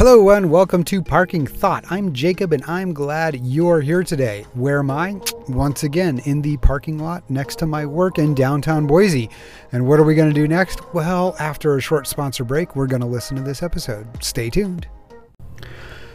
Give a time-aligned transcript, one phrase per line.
[0.00, 1.84] Hello and welcome to Parking Thought.
[1.90, 4.46] I'm Jacob and I'm glad you're here today.
[4.54, 5.20] Where am I?
[5.46, 9.28] Once again, in the parking lot next to my work in downtown Boise.
[9.72, 10.94] And what are we going to do next?
[10.94, 14.06] Well, after a short sponsor break, we're going to listen to this episode.
[14.24, 14.88] Stay tuned.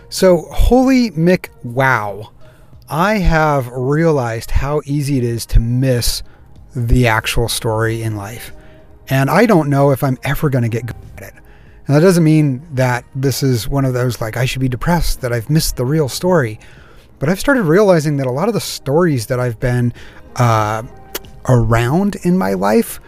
[0.09, 2.31] So, holy Mick wow.
[2.89, 6.23] I have realized how easy it is to miss
[6.75, 8.51] the actual story in life.
[9.09, 10.91] And I don't know if I'm ever going to get
[11.87, 15.21] And that doesn't mean that this is one of those like I should be depressed
[15.21, 16.59] that I've missed the real story.
[17.19, 19.93] But I've started realizing that a lot of the stories that I've been
[20.35, 20.83] uh,
[21.47, 22.99] around in my life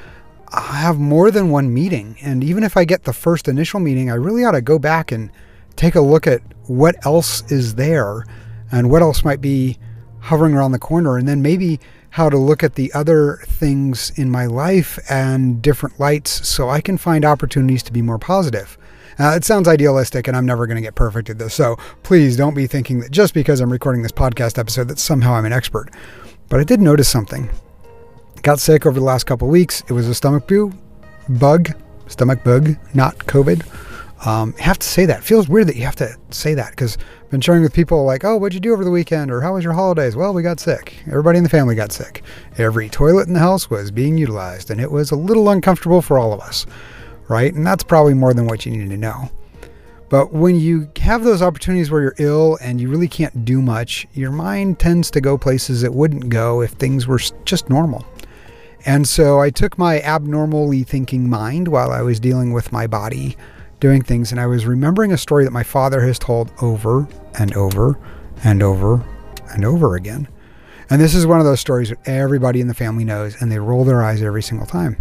[0.51, 2.17] have more than one meeting.
[2.21, 5.11] And even if I get the first initial meeting, I really ought to go back
[5.11, 5.31] and
[5.75, 8.25] take a look at what else is there
[8.71, 9.77] and what else might be
[10.21, 11.17] hovering around the corner.
[11.17, 11.79] And then maybe
[12.11, 16.81] how to look at the other things in my life and different lights so I
[16.81, 18.77] can find opportunities to be more positive.
[19.19, 21.53] Uh, it sounds idealistic, and I'm never going to get perfect at this.
[21.53, 25.33] So please don't be thinking that just because I'm recording this podcast episode that somehow
[25.33, 25.89] I'm an expert.
[26.49, 27.49] But I did notice something.
[28.43, 29.83] Got sick over the last couple weeks.
[29.87, 30.49] It was a stomach
[31.27, 31.73] bug,
[32.07, 33.86] stomach bug, not COVID.
[34.25, 35.19] Um, have to say that.
[35.19, 38.03] It feels weird that you have to say that because I've been sharing with people
[38.03, 39.29] like, oh, what'd you do over the weekend?
[39.29, 40.15] Or how was your holidays?
[40.15, 40.97] Well, we got sick.
[41.07, 42.23] Everybody in the family got sick.
[42.57, 46.17] Every toilet in the house was being utilized, and it was a little uncomfortable for
[46.17, 46.65] all of us,
[47.27, 47.53] right?
[47.53, 49.29] And that's probably more than what you need to know.
[50.09, 54.07] But when you have those opportunities where you're ill and you really can't do much,
[54.13, 58.05] your mind tends to go places it wouldn't go if things were just normal.
[58.85, 63.35] And so I took my abnormally thinking mind while I was dealing with my body
[63.79, 67.07] doing things, and I was remembering a story that my father has told over
[67.37, 67.97] and over
[68.43, 69.05] and over
[69.49, 70.27] and over again.
[70.89, 73.59] And this is one of those stories that everybody in the family knows, and they
[73.59, 74.97] roll their eyes every single time.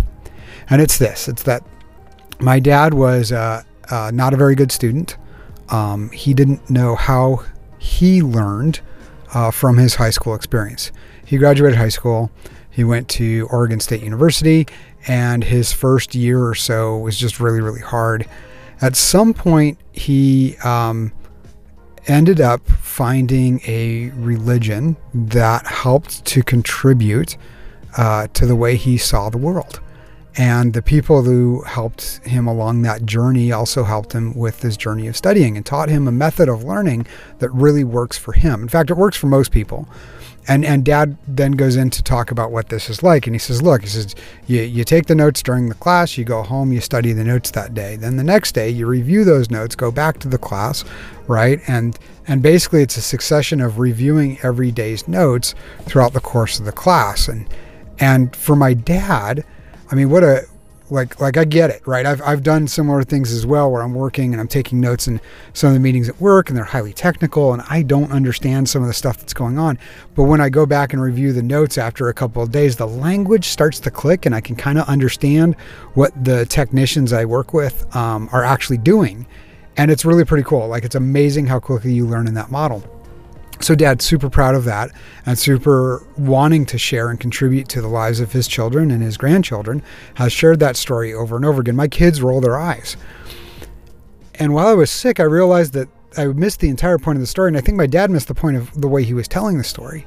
[0.69, 1.63] And it's this it's that
[2.41, 5.17] my dad was uh, uh, not a very good student.
[5.69, 7.45] Um, he didn't know how
[7.79, 8.81] he learned
[9.33, 10.93] uh, from his high school experience.
[11.25, 12.31] He graduated high school,
[12.71, 14.67] he went to Oregon State University,
[15.09, 18.29] and his first year or so was just really, really hard
[18.81, 21.13] at some point, he um,
[22.07, 27.37] ended up finding a religion that helped to contribute
[27.97, 29.81] uh, to the way he saw the world.
[30.39, 35.07] And the people who helped him along that journey also helped him with his journey
[35.07, 37.07] of studying and taught him a method of learning
[37.39, 38.61] that really works for him.
[38.63, 39.89] In fact, it works for most people
[40.49, 43.27] and and dad then goes in to talk about what this is like.
[43.27, 44.15] And he says look he says
[44.47, 47.51] you, you take the notes during the class you go home you study the notes
[47.53, 47.97] that day.
[47.97, 50.85] Then the next day you review those notes go back to the class
[51.27, 51.61] right?
[51.67, 51.99] And
[52.29, 56.73] and basically it's a succession of reviewing every day's notes throughout the course of the
[56.73, 57.29] class.
[57.29, 57.49] And
[57.99, 59.45] and for my dad
[59.91, 60.47] i mean what a
[60.91, 62.07] like like I get it, right?
[62.07, 65.21] I've I've done similar things as well where I'm working and I'm taking notes in
[65.53, 68.83] some of the meetings at work and they're highly technical and I don't understand some
[68.83, 69.79] of the stuff that's going on.
[70.15, 72.87] But when I go back and review the notes after a couple of days, the
[72.87, 75.55] language starts to click and I can kind of understand
[75.95, 79.27] what the technicians I work with um, are actually doing.
[79.77, 80.69] And it's really pretty cool.
[80.69, 82.83] Like it's amazing how quickly you learn in that model.
[83.67, 84.93] So, dad's super proud of that
[85.27, 89.17] and super wanting to share and contribute to the lives of his children and his
[89.17, 89.83] grandchildren,
[90.15, 91.75] has shared that story over and over again.
[91.75, 92.97] My kids roll their eyes.
[94.37, 97.27] And while I was sick, I realized that I missed the entire point of the
[97.27, 97.49] story.
[97.49, 99.65] And I think my dad missed the point of the way he was telling the
[99.65, 100.07] story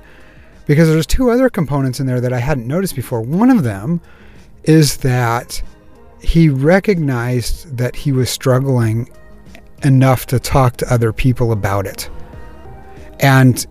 [0.65, 3.19] because there's two other components in there that I hadn't noticed before.
[3.19, 3.99] One of them
[4.63, 5.61] is that
[6.21, 9.09] he recognized that he was struggling
[9.83, 12.09] enough to talk to other people about it
[13.19, 13.65] and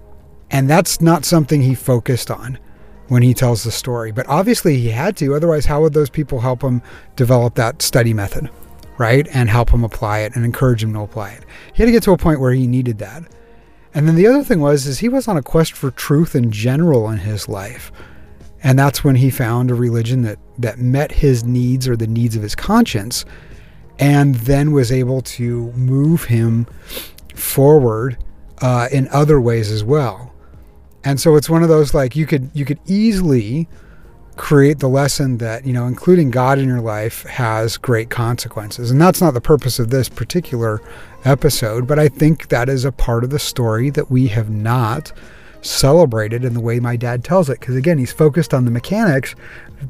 [0.51, 2.59] and that's not something he focused on
[3.09, 4.13] when he tells the story.
[4.13, 6.83] But obviously he had to, otherwise how would those people help him
[7.17, 8.51] develop that study method,
[8.97, 9.27] right?
[9.33, 11.45] And help him apply it and encourage him to apply it.
[11.75, 13.25] He had to get to a point where he needed that.
[13.95, 16.51] And then the other thing was is he was on a quest for truth in
[16.51, 17.91] general in his life.
[18.63, 22.37] And that's when he found a religion that that met his needs or the needs
[22.37, 23.25] of his conscience
[23.99, 26.67] and then was able to move him
[27.35, 28.19] forward
[28.61, 30.33] uh, in other ways as well.
[31.05, 33.69] And so it's one of those like you could you could easily
[34.37, 38.91] create the lesson that you know including God in your life has great consequences.
[38.91, 40.81] And that's not the purpose of this particular
[41.25, 45.13] episode, but I think that is a part of the story that we have not
[45.61, 49.35] celebrated in the way my dad tells it because again he's focused on the mechanics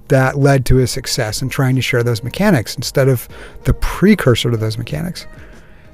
[0.09, 3.29] that led to his success and trying to share those mechanics instead of
[3.65, 5.26] the precursor to those mechanics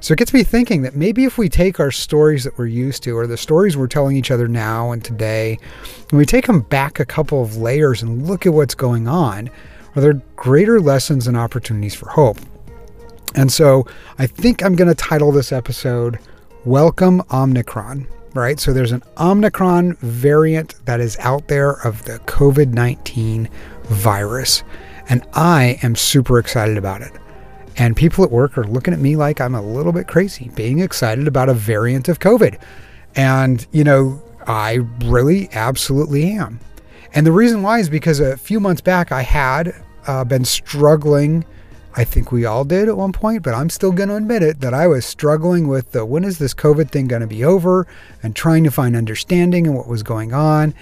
[0.05, 3.03] so it gets me thinking that maybe if we take our stories that we're used
[3.05, 5.59] to, or the stories we're telling each other now and today,
[6.11, 9.49] and we take them back a couple of layers and look at what's going on,
[9.97, 12.37] are there greater lessons and opportunities for hope?
[13.35, 13.87] And so
[14.19, 16.19] I think I'm going to title this episode
[16.67, 18.61] Welcome Omicron, right?
[18.61, 23.49] So there's an Omicron variant that is out there of the COVID 19
[23.85, 24.65] virus.
[25.09, 27.13] And I am super excited about it.
[27.77, 30.79] And people at work are looking at me like I'm a little bit crazy being
[30.79, 32.61] excited about a variant of COVID.
[33.17, 36.61] And, you know, I really absolutely am.
[37.15, 39.75] And the reason why is because a few months back I had
[40.07, 41.45] uh, been struggling.
[41.97, 44.61] I think we all did at one point, but I'm still going to admit it
[44.61, 47.87] that I was struggling with the when is this COVID thing going to be over
[48.23, 50.75] and trying to find understanding and what was going on.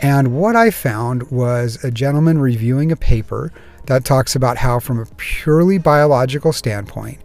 [0.00, 3.52] And what I found was a gentleman reviewing a paper
[3.86, 7.18] that talks about how, from a purely biological standpoint,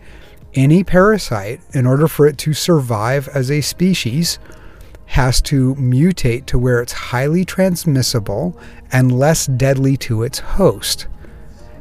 [0.53, 4.39] any parasite, in order for it to survive as a species,
[5.05, 8.57] has to mutate to where it's highly transmissible
[8.91, 11.07] and less deadly to its host.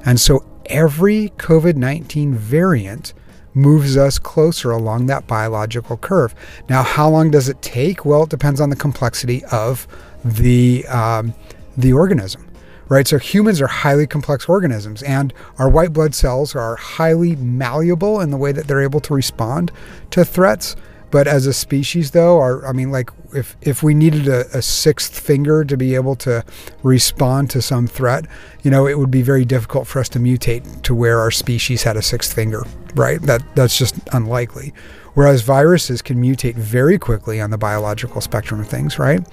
[0.05, 3.13] And so every COVID 19 variant
[3.55, 6.35] moves us closer along that biological curve.
[6.69, 8.05] Now, how long does it take?
[8.05, 9.87] Well, it depends on the complexity of
[10.25, 11.35] the, um,
[11.77, 12.50] the organism
[12.91, 13.07] right?
[13.07, 18.31] So humans are highly complex organisms, and our white blood cells are highly malleable in
[18.31, 19.73] the way that they're able to respond
[20.11, 20.77] to threats.
[21.11, 24.63] But as a species, though, our, I mean, like if, if we needed a, a,
[24.63, 26.45] sixth finger to be able to
[26.83, 28.27] respond to some threat,
[28.63, 31.83] you know, it would be very difficult for us to mutate to where our species
[31.83, 32.63] had a sixth finger,
[32.95, 33.21] right?
[33.23, 34.73] That that's just unlikely.
[35.15, 39.27] Whereas viruses can mutate very quickly on the biological spectrum of things, right?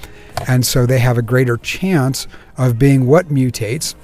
[0.47, 2.27] And so they have a greater chance
[2.57, 3.95] of being what mutates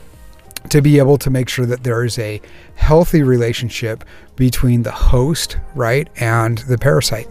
[0.69, 2.41] to be able to make sure that there is a
[2.75, 4.03] healthy relationship
[4.35, 7.27] between the host, right, and the parasite.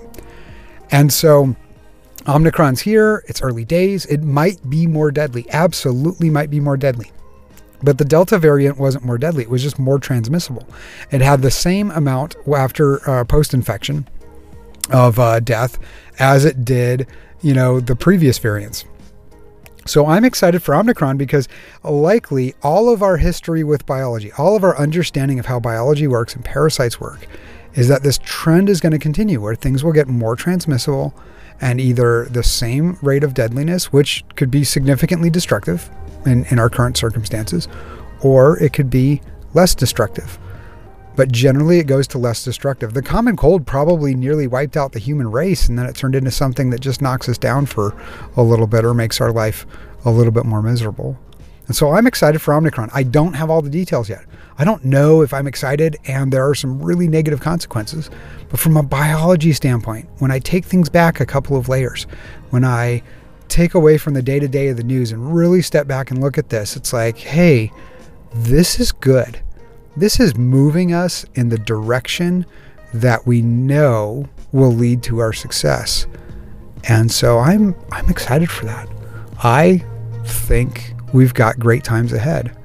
[0.90, 1.56] And so
[2.26, 7.10] Omicron's here, it's early days, it might be more deadly, absolutely might be more deadly.
[7.82, 10.68] But the Delta variant wasn't more deadly, it was just more transmissible.
[11.10, 14.06] It had the same amount after uh, post infection
[14.90, 15.78] of uh, death
[16.18, 17.06] as it did,
[17.40, 18.84] you know, the previous variants.
[19.84, 21.48] So I'm excited for Omicron because
[21.82, 26.36] likely all of our history with biology, all of our understanding of how biology works
[26.36, 27.26] and parasites work,
[27.74, 31.14] is that this trend is going to continue where things will get more transmissible
[31.60, 35.90] and either the same rate of deadliness, which could be significantly destructive
[36.26, 37.66] in, in our current circumstances,
[38.20, 39.20] or it could be
[39.54, 40.38] less destructive
[41.16, 42.94] but generally it goes to less destructive.
[42.94, 46.30] The common cold probably nearly wiped out the human race, and then it turned into
[46.30, 47.94] something that just knocks us down for
[48.36, 49.66] a little bit or makes our life
[50.04, 51.18] a little bit more miserable.
[51.66, 52.90] And so I'm excited for Omicron.
[52.92, 54.24] I don't have all the details yet.
[54.58, 58.10] I don't know if I'm excited, and there are some really negative consequences.
[58.48, 62.04] But from a biology standpoint, when I take things back a couple of layers,
[62.50, 63.02] when I
[63.48, 66.20] take away from the day to day of the news and really step back and
[66.20, 67.70] look at this, it's like, hey,
[68.34, 69.40] this is good
[69.96, 72.46] this is moving us in the direction
[72.94, 76.06] that we know will lead to our success.
[76.84, 78.88] And so I'm I'm excited for that.
[79.42, 79.84] I
[80.24, 82.56] think we've got great times ahead.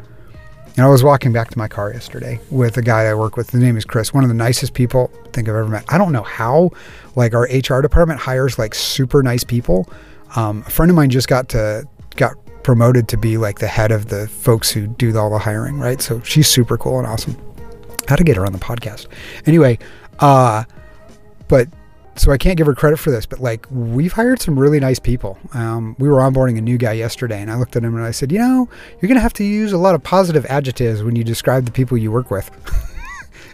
[0.76, 3.50] And I was walking back to my car yesterday with a guy I work with.
[3.50, 5.86] His name is Chris, one of the nicest people I think I've ever met.
[5.90, 6.70] I don't know how,
[7.16, 9.90] like our HR department hires like super nice people.
[10.36, 12.36] Um, a friend of mine just got to got
[12.68, 16.02] promoted to be like the head of the folks who do all the hiring, right?
[16.02, 17.38] So she's super cool and awesome.
[18.10, 19.08] How to get her on the podcast.
[19.46, 19.80] Anyway,
[20.20, 20.66] uh,
[21.48, 21.70] but
[22.18, 25.00] so I can't give her credit for this, but like we've hired some really nice
[25.00, 25.40] people.
[25.54, 28.12] Um, we were onboarding a new guy yesterday, and I looked at him and I
[28.12, 28.68] said, you know,
[29.00, 31.98] you're gonna have to use a lot of positive adjectives when you describe the people
[31.98, 32.52] you work with.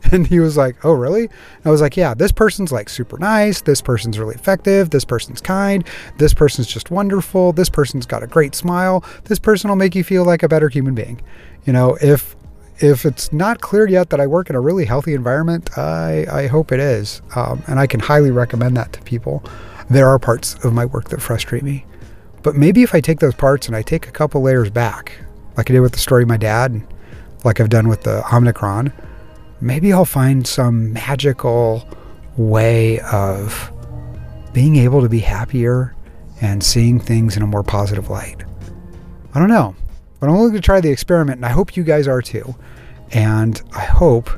[0.11, 1.29] And he was like, Oh, really?
[1.65, 3.61] I was like, Yeah, this person's like super nice.
[3.61, 4.89] This person's really effective.
[4.89, 5.87] This person's kind.
[6.17, 7.53] This person's just wonderful.
[7.53, 9.03] This person's got a great smile.
[9.25, 11.21] This person will make you feel like a better human being.
[11.65, 12.35] You know, if
[12.79, 16.47] if it's not clear yet that I work in a really healthy environment, I, I
[16.47, 17.21] hope it is.
[17.35, 19.43] Um, and I can highly recommend that to people.
[19.89, 21.85] There are parts of my work that frustrate me.
[22.41, 25.13] But maybe if I take those parts and I take a couple layers back,
[25.55, 26.85] like I did with the story of my dad,
[27.43, 28.91] like I've done with the Omicron,
[29.63, 31.87] maybe I'll find some magical
[32.37, 33.71] way of
[34.51, 35.95] being able to be happier
[36.41, 38.43] and seeing things in a more positive light.
[39.33, 39.75] I don't know,
[40.19, 42.55] but I'm willing to try the experiment, and I hope you guys are too.
[43.11, 44.29] And I hope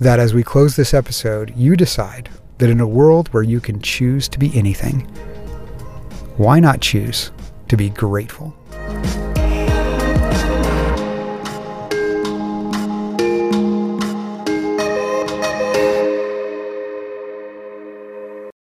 [0.00, 2.28] that as we close this episode, you decide
[2.58, 5.00] that in a world where you can choose to be anything,
[6.36, 7.32] why not choose
[7.68, 8.54] to be grateful?